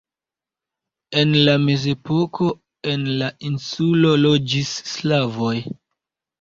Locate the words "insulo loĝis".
3.53-4.75